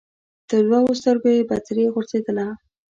[0.49, 2.47] تر دوو سترګو یې بڅري غورځېدله